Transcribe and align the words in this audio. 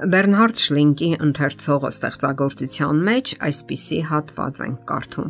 Բեռնհարդ 0.00 0.60
Շլինկի 0.64 1.08
ընթերցողը 1.20 1.88
ստեղծագործության 1.92 3.00
մեջ 3.04 3.32
այսպիսի 3.46 3.98
հատված 4.08 4.60
են 4.64 4.76
կարդում. 4.88 5.26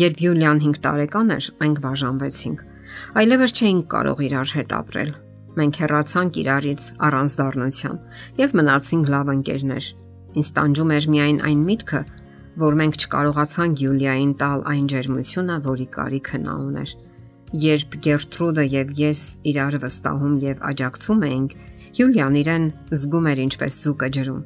Երբ 0.00 0.20
Յուլիան 0.22 0.60
5 0.66 0.78
տարեկան 0.84 1.32
էր, 1.36 1.48
մենք 1.62 1.80
բաժանվեցինք։ 1.86 2.62
Այլևս 3.22 3.56
չէինք 3.58 3.88
կարող 3.96 4.22
իրար 4.26 4.54
հետ 4.58 4.76
ապրել։ 4.78 5.10
Մենք 5.58 5.80
հեռացանք 5.82 6.38
իրարից 6.46 6.86
առանց 7.10 7.36
դառնության 7.42 7.98
եւ 8.38 8.56
մնացինք 8.60 9.12
լավ 9.16 9.34
ընկերներ։ 9.34 9.90
Ինձ 10.36 10.48
տանջում 10.60 10.92
էր 10.96 11.10
միայն 11.16 11.38
այն 11.50 11.60
միտքը, 11.66 12.02
որ 12.62 12.80
մենք 12.86 12.98
չկարողացանք 13.02 13.82
Յուլիային 13.82 14.34
տալ 14.46 14.66
այն 14.70 14.90
ջերմությունը, 14.94 15.56
որի 15.66 15.86
կարիքը 15.96 16.38
նա 16.46 16.54
ուներ։ 16.70 16.98
Երբ 17.66 17.96
Գերտրուդը 18.06 18.64
եւ 18.76 18.94
ես 19.00 19.20
իրար 19.50 19.76
վստահում 19.82 20.38
եւ 20.46 20.62
աջակցում 20.70 21.26
էինք, 21.26 21.52
Յուլիան 21.96 22.34
իրեն 22.36 22.64
զգում 22.92 23.26
էր 23.30 23.38
ինչպես 23.46 23.76
ձուկը 23.80 24.08
ջրում։ 24.12 24.40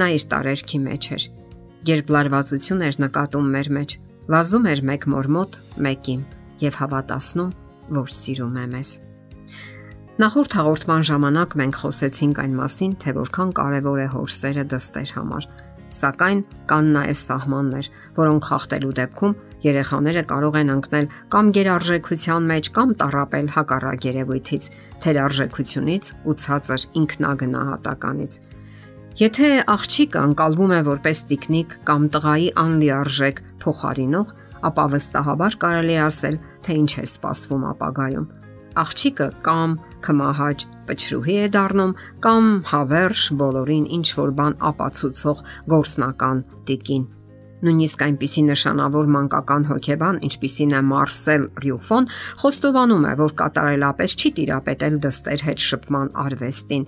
Նա 0.00 0.06
իր 0.16 0.24
տարերքի 0.32 0.80
մեջ 0.84 1.06
էր։ 1.16 1.22
Երբ 1.88 2.10
լարվածություն 2.12 2.82
էր 2.84 2.98
նկատում 3.00 3.46
մեր 3.54 3.70
մեջ, 3.76 3.94
վազում 4.34 4.66
էր 4.68 4.82
մեկ 4.90 5.06
մոր 5.14 5.28
մոտ, 5.36 5.56
մեկին 5.86 6.26
եւ 6.60 6.76
հավատացնում, 6.80 7.54
որ 7.96 8.12
սիրում 8.20 8.58
է 8.60 8.66
մեզ։ 8.74 8.90
Նախորդ 10.20 10.56
հաղորդման 10.60 11.06
ժամանակ 11.08 11.56
մենք 11.56 11.80
խոսեցինք 11.80 12.42
այն 12.44 12.54
մասին, 12.60 12.92
թե 13.00 13.16
որքան 13.16 13.54
կարևոր 13.56 14.00
է 14.04 14.08
հոր 14.12 14.34
սերը 14.36 14.64
դստեր 14.68 15.14
համար 15.16 15.46
Սակայն 15.90 16.40
կան 16.70 16.90
նաև 16.94 17.18
սահմաններ, 17.20 17.88
որոնք 18.16 18.48
խախտելու 18.50 18.92
դեպքում 19.00 19.34
երեխաները 19.64 20.22
կարող 20.30 20.58
են 20.60 20.72
ընկնել 20.74 21.08
կամ 21.34 21.50
գերարժեքության 21.56 22.48
մեջ 22.50 22.70
կամ 22.78 22.94
տարապել 23.02 23.48
հակառակ 23.56 24.06
երևույթից, 24.10 24.68
թերարժեքությունից 25.04 26.12
ու 26.30 26.36
ցածր 26.44 26.86
ինքնագնահատականից։ 27.02 28.38
Եթե 29.20 29.48
աղջիկը 29.74 30.20
անցալվում 30.20 30.74
է 30.76 30.82
որպես 30.90 31.24
տիկնիկ 31.30 31.74
կամ 31.90 32.06
տղայի 32.14 32.48
անլիարժեք 32.64 33.42
փոխարինող, 33.64 34.36
ապա 34.70 34.84
վստահաբար 34.94 35.58
կարելի 35.64 35.96
ասել, 36.06 36.38
թե 36.64 36.78
ինչ 36.80 36.92
է 37.00 37.04
սպասվում 37.10 37.66
ապագայում 37.74 38.30
աղջիկը 38.78 39.28
կամ 39.44 39.76
կմահաճ 40.06 40.66
պչրուհի 40.88 41.36
է 41.44 41.46
դառնում 41.54 41.94
կամ 42.26 42.50
հավերժ 42.72 43.24
բոլորին 43.40 43.86
ինչ 44.00 44.08
որ 44.20 44.34
բան 44.40 44.58
ապացուցող 44.70 45.42
գործնական 45.74 46.44
տիկին։ 46.70 47.08
Նույնիսկ 47.60 48.02
այնպիսի 48.06 48.42
նշանավոր 48.48 49.08
մանկական 49.14 49.66
հոգեբան, 49.68 50.20
ինչպիսին 50.30 50.70
է 50.78 50.80
Մարսել 50.90 51.42
Ռյուֆոն, 51.64 52.08
խոստովանում 52.40 53.04
է, 53.10 53.14
որ 53.20 53.34
կատարելապես 53.42 54.16
չի 54.16 54.34
տիրապետել 54.40 55.00
դստեր 55.04 55.46
հետ 55.50 55.64
շփման 55.68 56.12
արվեստին։ 56.24 56.86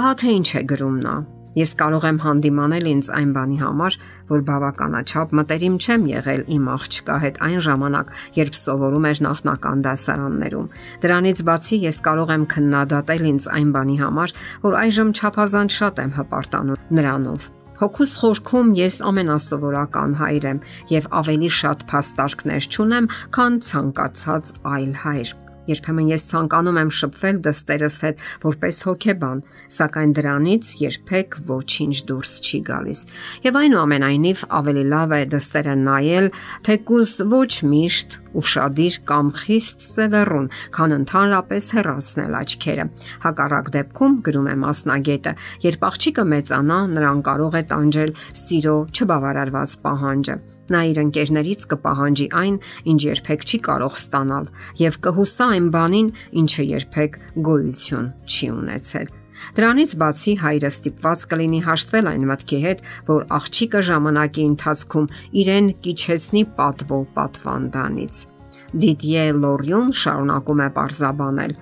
Ահա 0.00 0.12
թե 0.24 0.36
ինչ 0.40 0.48
է 0.48 0.62
գրում 0.72 1.00
նա. 1.04 1.16
Ես 1.54 1.72
կարող 1.78 2.04
եմ 2.08 2.18
հանդիմանել 2.24 2.86
ինձ 2.90 3.08
այն 3.14 3.32
բանի 3.34 3.58
համար, 3.62 3.96
որ 4.30 4.44
բավականաչափ 4.48 5.34
մտերիմ 5.38 5.76
չեմ 5.78 6.06
եղել 6.10 6.42
իմ 6.56 6.64
աղջկա 6.74 7.18
հետ 7.24 7.40
այն 7.46 7.60
ժամանակ, 7.66 8.12
երբ 8.38 8.58
սովորում 8.58 9.08
էր 9.10 9.20
նախնական 9.28 9.84
դասարաններում։ 9.86 10.70
Դրանից 11.04 11.44
բացի 11.50 11.78
ես 11.84 12.00
կարող 12.08 12.32
եմ 12.34 12.46
քննադատել 12.54 13.28
ինձ 13.34 13.50
այն 13.54 13.70
բանի 13.78 13.98
համար, 14.02 14.34
որ 14.64 14.78
այժմ 14.82 15.14
չափազանց 15.14 15.78
շատ 15.78 16.02
եմ 16.04 16.16
հպարտանում 16.18 16.82
նրանով։ 16.98 17.52
Հոգուս 17.74 18.10
խորքում 18.22 18.68
ես 18.78 18.96
ամենասովորական 19.10 20.12
հայր 20.20 20.44
եմ 20.50 20.60
եւ 20.94 21.08
ավելի 21.20 21.50
շատ 21.58 21.86
փաստարկներ 21.90 22.68
չունեմ, 22.70 23.08
քան 23.34 23.58
ցանկացած 23.68 24.54
այլ 24.74 24.92
հայր։ 25.02 25.34
Երբեմն 25.70 26.10
ես 26.12 26.24
ցանկանում 26.28 26.78
եմ 26.82 26.90
շփվել 26.98 27.38
դստերս 27.44 27.96
հետ 28.04 28.22
որպես 28.44 28.80
հոգեբան, 28.84 29.38
սակայն 29.74 30.12
դրանից 30.18 30.72
երբեք 30.82 31.36
ոչինչ 31.48 31.96
դուրս 32.10 32.34
չի 32.44 32.60
գալիս։ 32.68 33.00
Եվ 33.46 33.58
այնուամենայնիվ 33.62 34.44
ավելի 34.60 34.84
լավ 34.92 35.14
է 35.14 35.22
դստերը 35.34 35.76
նայել, 35.84 36.28
թեկուզ 36.68 37.14
ոչ 37.32 37.50
միշտ 37.72 38.18
ուշադիր 38.44 38.96
կամ 39.08 39.28
խիստ 39.40 39.84
սևեռուն, 39.88 40.48
քան 40.74 40.96
ընդհանրապես 41.00 41.68
հեռացնել 41.78 42.38
աչքերը։ 42.44 42.88
Հակառակ 43.24 43.70
դեպքում 43.78 44.16
գրում 44.28 44.48
է 44.52 44.56
մասնագետը, 44.64 45.36
երբ 45.68 45.86
աղջիկը 45.90 46.26
մեծանա, 46.34 46.80
նրան 46.98 47.22
կարող 47.30 47.60
է 47.60 47.62
տանջել 47.74 48.18
սիրո 48.44 48.76
չբավարարված 48.98 49.78
պահանջը 49.86 50.42
Նա 50.72 50.80
իր 50.90 51.00
ընկերներից 51.02 51.66
կպահանջի 51.72 52.26
այն, 52.40 52.54
ինչ 52.92 53.00
երբեք 53.04 53.44
չի 53.44 53.58
կարող 53.68 53.98
ստանալ, 54.00 54.46
եւ 54.80 54.96
կհուսա 55.04 55.48
այն 55.54 55.66
բանին, 55.74 56.08
ինչը 56.40 56.64
երբեք 56.70 57.18
գոյություն 57.48 58.06
չի 58.24 58.48
ունեցել։ 58.54 59.12
Դրանից 59.58 59.92
բացի 60.00 60.32
հայրը 60.40 60.70
ստիպված 60.72 61.24
կլինի 61.30 61.60
հաշտվել 61.66 62.08
այն 62.14 62.24
մտքի 62.30 62.60
հետ, 62.64 62.82
որ 63.10 63.26
աղջիկը 63.38 63.82
ժամանակի 63.88 64.44
ընթացքում 64.54 65.10
իրեն 65.42 65.68
կիչեցնի 65.84 66.42
պատվո 66.60 67.00
պատվանդանից։ 67.18 68.22
Դիդիե 68.84 69.26
Լորիոն 69.44 69.92
շարունակում 70.00 70.62
է 70.64 70.68
parzabanել 70.78 71.52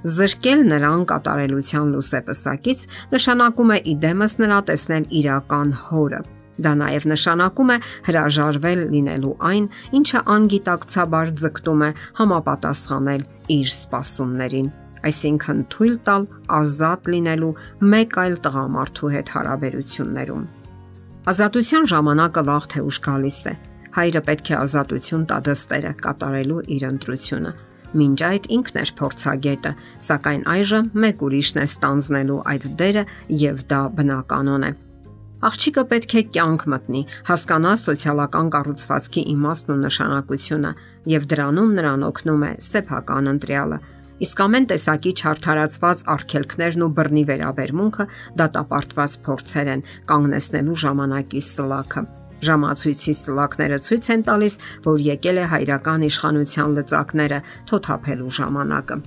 Զրկել 0.00 0.62
նրան 0.70 1.02
կատարելության 1.10 1.88
լուսեպսակից 1.94 2.84
նշանակում 3.14 3.72
է 3.74 3.78
իդեմս 3.94 4.36
նրա 4.40 4.60
տեսնել 4.70 5.08
իրական 5.20 5.74
հորը 5.88 6.20
Դա 6.60 6.72
նաև 6.80 7.06
նշանակում 7.10 7.70
է 7.74 7.76
հրաժարվել 8.08 8.80
լինելու 8.94 9.34
այն, 9.50 9.66
ինչը 10.00 10.20
անգիտակցաբար 10.34 11.32
ձգտում 11.40 11.84
է 11.86 11.90
համապատասխանել 12.20 13.22
իր 13.56 13.70
սպասումներին, 13.74 14.68
այսինքն 15.10 15.62
թույլ 15.72 15.96
տալ 16.08 16.26
ազատ 16.60 17.10
լինելու 17.14 17.54
մեկ 17.94 18.18
այլ 18.24 18.36
տղամարդու 18.44 19.12
հետ 19.14 19.32
հարաբերություններում։ 19.36 20.44
Ազատության 21.30 21.90
ժամանակը 21.90 22.42
վաղ 22.50 22.68
թե 22.74 22.84
ուշ 22.90 22.98
գալիս 23.06 23.40
է։ 23.50 23.54
Հայրը 23.96 24.20
պետք 24.28 24.50
է 24.50 24.54
ազատություն 24.60 25.24
տա 25.30 25.38
դստերը 25.48 25.92
կատարելու 26.04 26.60
իր 26.76 26.86
ընտրությունը։ 26.90 27.52
Մինչ 28.00 28.18
այդ 28.22 28.44
ինքն 28.54 28.78
էր 28.80 28.92
փորձագետը, 29.00 29.72
սակայն 30.06 30.44
այժմ 30.54 30.92
մեկ 31.04 31.24
ուրիշն 31.26 31.58
է 31.58 31.64
ստանձնելու 31.70 32.38
այդ 32.52 32.66
դերը 32.80 33.04
եւ 33.42 33.64
դա 33.72 33.80
բնականon 33.98 34.68
է։ 34.68 34.72
Աղջիկը 35.40 35.82
պետք 35.88 36.14
է 36.18 36.22
կյանք 36.36 36.62
մտնի, 36.68 37.00
հասկանա 37.24 37.70
սոցիալական 37.80 38.48
կառուցվածքի 38.52 39.22
իմաստն 39.32 39.70
ու 39.72 39.76
նշանակությունը 39.80 40.72
եւ 41.08 41.28
դրանում 41.30 41.70
նրան 41.78 42.02
օգնում 42.10 42.42
է 42.44 42.50
սեփական 42.66 43.30
ընտրյալը։ 43.30 43.78
Իսկ 44.20 44.42
ամեն 44.44 44.66
տեսակի 44.72 45.12
չարթարացված 45.16 46.02
արգելքներն 46.14 46.84
ու 46.84 46.90
բռնի 46.98 47.22
վերաբերմունքը 47.30 48.06
դատապարտված 48.40 49.16
փորձեր 49.24 49.70
են 49.76 49.84
կանգնեցնելու 50.12 50.76
ժամանակի 50.84 51.42
սլաքը։ 51.48 52.04
Ժամացույցի 52.50 53.16
սլակները 53.20 53.80
ցույց 53.88 54.10
են 54.12 54.26
տալիս, 54.28 54.54
որ 54.84 55.02
եկել 55.08 55.40
է 55.40 55.48
հայրական 55.56 56.06
իշխանության 56.10 56.76
լծակները 56.80 57.40
թոթափելու 57.72 58.36
ժամանակը։ 58.40 59.00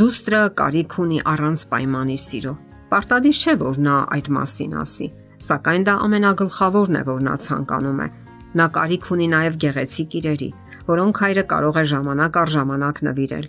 Դուստրը 0.00 0.42
կարիք 0.56 0.98
ունի 1.04 1.20
առանց 1.36 1.68
պայմանի 1.76 2.18
սիրո։ 2.24 2.56
Պարտադիր 2.96 3.44
չէ, 3.44 3.56
որ 3.60 3.80
նա 3.86 4.00
այդ 4.16 4.34
մասին 4.40 4.76
ասի 4.80 5.12
Սակայն 5.36 5.82
դա 5.84 5.94
ամենագլխավորն 6.06 6.96
է, 6.96 7.02
որ 7.06 7.20
նա 7.26 7.34
ցանկանում 7.44 8.00
է։ 8.00 8.08
Նա 8.56 8.66
կարիք 8.72 9.08
ունի 9.12 9.26
նաև 9.36 9.56
գեղեցիկ 9.66 10.14
իրերի, 10.20 10.50
որոնք 10.88 11.20
հայրը 11.22 11.44
կարող 11.52 11.76
է 11.76 11.84
ժամանակ 11.92 12.38
առ 12.40 12.52
ժամանակ 12.56 13.00
նվիրել։ 13.06 13.46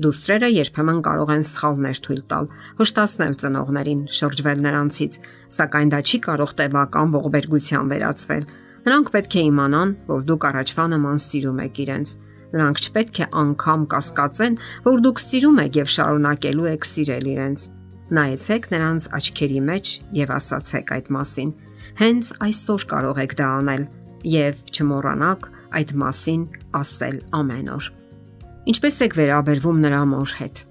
Դուստրերը 0.00 0.48
երբեմն 0.52 1.00
կարող 1.06 1.30
են 1.34 1.42
սխալներ 1.44 1.98
թույլ 2.04 2.20
տալ, 2.30 2.46
հստացնել 2.80 3.34
ծնողներին, 3.40 4.02
շրջվել 4.16 4.62
նրանցից, 4.66 5.18
սակայն 5.56 5.92
դա 5.92 6.00
չի 6.08 6.20
կարող 6.28 6.54
տևական 6.60 7.12
ողբերգության 7.16 7.90
վերածվել։ 7.90 8.44
Նրանք 8.86 9.10
պետք 9.16 9.36
է 9.36 9.42
իմանան, 9.50 9.90
որ 10.08 10.22
դուք 10.30 10.46
առաջվա 10.50 10.84
նման 10.94 11.20
սիրում 11.24 11.60
եք 11.66 11.82
իրենց։ 11.84 12.14
Նրանք 12.50 12.80
չպետք 12.80 13.20
է 13.20 13.26
անգամ 13.40 13.82
կասկածեն, 13.92 14.56
որ 14.88 15.04
դուք 15.04 15.20
սիրում 15.24 15.60
եք 15.64 15.76
եւ 15.80 15.92
շարունակելու 15.96 16.70
եք 16.70 16.88
սիրել 16.90 17.28
իրենց։ 17.34 17.68
Նայեցեք 18.10 18.64
նրանց 18.72 19.04
աչքերի 19.14 19.60
մեջ 19.66 19.90
եւ 20.18 20.30
ասացեք 20.34 20.88
այդ 20.96 21.10
մասին։ 21.14 21.50
Հենց 22.00 22.30
այսօր 22.46 22.84
կարող 22.90 23.20
եք 23.22 23.34
դա 23.38 23.50
անել 23.60 23.84
եւ 24.30 24.64
չմոռանաք 24.74 25.46
այդ 25.78 25.92
մասին 26.02 26.42
ասել 26.80 27.20
ամեն 27.38 27.70
օր։ 27.76 27.86
Ինչպես 28.70 28.98
եք 29.06 29.14
վերաբերվում 29.20 29.78
նրա 29.84 30.02
մոր 30.10 30.34
հետ։ 30.40 30.64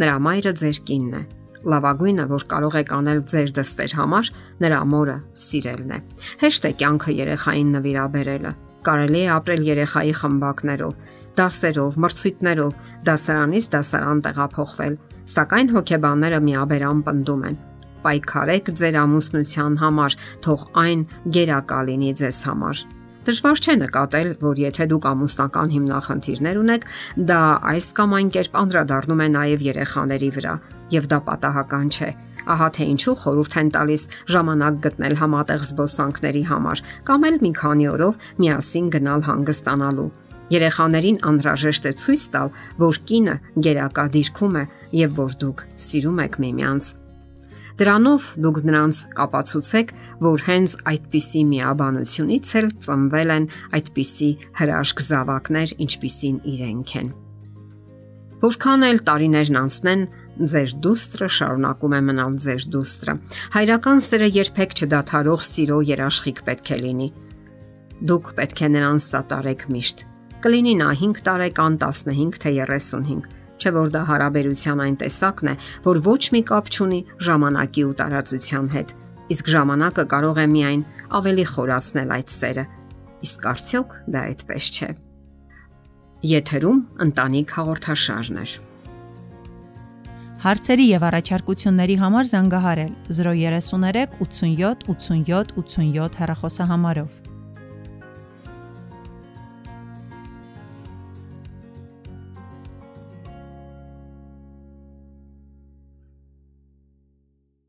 Նրա 0.00 0.16
մայրը 0.24 0.52
ձեր 0.60 0.80
կինն 0.88 1.14
է։ 1.20 1.22
Լավագույնը, 1.70 2.24
որ 2.30 2.44
կարող 2.48 2.76
եք 2.80 2.92
անել 2.96 3.20
ձեր 3.28 3.50
դստեր 3.60 3.94
համար, 4.00 4.30
նրա 4.64 4.80
մորը 4.90 5.16
սիրելն 5.44 5.90
է։ 5.92 5.98
Հեշտ 6.40 6.64
է 6.64 6.72
կյանքը 6.80 7.14
երեխային 7.20 7.72
նվիրաբերելը։ 7.76 8.52
Կարելի 8.88 9.20
է 9.20 9.30
ապրել 9.36 9.66
երեխայի 9.68 10.14
խմբակներով, 10.20 10.94
դասերով, 11.36 11.98
մրցույթներով, 12.00 12.72
դասարանից 13.10 13.66
դասարան 13.76 14.22
տեղափոխվել, 14.24 14.94
Սակայն 15.30 15.68
հոգեբանները 15.70 16.38
միաբերան 16.42 17.00
պնդում 17.06 17.42
են. 17.48 17.58
պայքարեք 18.00 18.68
ձեր 18.80 18.96
ամուսնության 19.00 19.74
համար, 19.82 20.14
թող 20.44 20.62
այն 20.82 21.00
գերակա 21.36 21.80
լինի 21.88 22.12
ձեզ 22.20 22.38
համար։ 22.48 22.80
Դժվար 23.26 23.60
չէ 23.60 23.74
նկատել, 23.82 24.28
որ 24.40 24.62
եթե 24.64 24.86
դուք 24.90 25.06
ամուսնական 25.10 25.68
հիմնախնդիրներ 25.74 26.60
ունեք, 26.62 26.86
դա 27.30 27.40
այս 27.72 27.86
կամ 27.98 28.16
այն 28.18 28.30
կերպ 28.36 28.56
անդրադառնում 28.62 29.20
է 29.20 29.28
նաև 29.36 29.64
երեխաների 29.68 30.30
վրա, 30.40 30.54
եւ 30.96 31.04
դա 31.12 31.18
պատահական 31.28 31.86
չէ։ 31.94 32.10
Ահա 32.50 32.68
թե 32.74 32.88
ինչու 32.90 33.16
խորհուրդ 33.20 33.54
են 33.60 33.70
տալիս 33.76 34.02
ժամանակ 34.34 34.80
գտնել 34.88 35.14
համատեղ 35.20 35.68
զբոսանքների 35.68 36.44
համար 36.50 36.82
կամ 37.06 37.28
էլ 37.30 37.38
մի 37.44 37.52
քանի 37.60 37.86
օրով 37.94 38.18
միասին 38.40 38.90
գնալ 38.96 39.26
հանգստանալու։ 39.28 40.10
Երեխաներին 40.50 41.20
անհրաժեշտ 41.30 41.84
է 41.86 41.92
ցույց 42.00 42.24
տալ, 42.34 42.48
որ 42.82 42.98
կինը 43.10 43.36
գերակա 43.66 44.04
դիրքում 44.16 44.56
է 44.60 44.64
եւ 45.00 45.14
որ 45.20 45.36
դուք 45.44 45.62
սիրում 45.84 46.18
եք 46.26 46.38
միմյանց։ 46.44 46.88
Դրանով 47.80 48.24
դուք 48.44 48.58
նրանց 48.68 48.96
կապացուցեք, 49.16 49.92
որ 50.20 50.42
հենց 50.50 50.72
այդպիսի 50.90 51.42
միաբանությունից 51.48 52.50
էլ 52.60 52.66
ծնվել 52.84 53.30
են 53.36 53.46
այդպիսի 53.78 54.28
հրաշք 54.60 55.02
զավակներ, 55.06 55.72
ինչպիսին 55.86 56.36
իրենք 56.50 56.92
են։ 57.00 57.08
Որքան 58.40 58.84
էլ 58.90 59.00
տարիներն 59.08 59.58
անցնեն, 59.60 60.04
ձեր 60.50 60.76
դուստրը 60.84 61.30
շարունակում 61.36 61.96
է 61.96 62.02
մնալ 62.10 62.36
ձեր 62.44 62.68
դուստրը։ 62.74 63.16
Հայրական 63.56 64.04
սերը 64.06 64.28
երբեք 64.36 64.76
չդադարող 64.80 65.42
սիրո 65.50 65.80
երաշխիք 65.94 66.44
պետք 66.48 66.70
է 66.76 66.80
լինի։ 66.84 67.10
Դուք 68.12 68.32
պետք 68.40 68.64
է 68.64 68.72
նրան 68.76 69.04
սատարեք 69.04 69.68
միշտ։ 69.76 70.09
Կլինի 70.40 70.72
նա 70.80 70.88
5 70.96 71.20
տարեկան, 71.26 71.74
15 71.84 72.40
թե 72.40 72.50
35 72.64 73.28
չէ 73.60 73.72
որ 73.76 73.90
դա 73.92 74.02
հարաբերության 74.08 74.80
այն 74.84 74.96
տեսակն 75.02 75.50
է, 75.52 75.54
որ 75.84 76.00
ոչ 76.06 76.22
մի 76.34 76.40
կապ 76.48 76.70
չունի 76.72 77.00
ժամանակի 77.26 77.84
ու 77.84 77.94
տարածության 78.00 78.70
հետ։ 78.74 78.94
Իսկ 79.36 79.50
ժամանակը 79.54 80.04
կարող 80.14 80.40
է 80.40 80.46
միայն 80.54 80.82
ավելի 81.20 81.44
խորացնել 81.52 82.14
այդ 82.16 82.32
սերը։ 82.40 82.64
Իսկ 83.28 83.46
արդյոք 83.52 83.94
դա 84.16 84.24
այդպես 84.30 84.72
չէ։ 84.80 84.90
Եթերում 86.30 86.80
ընտանիք 87.04 87.56
հաղորդաշարն 87.60 88.40
է։ 88.40 88.46
Հարցերի 90.40 90.84
եւ 90.88 91.02
առաջարկությունների 91.10 91.96
համար 92.00 92.28
զանգահարել 92.32 92.92
033 93.12 94.14
87 94.24 94.86
87 94.88 95.52
87 95.60 96.20
հեռախոսահամարով։ 96.20 97.29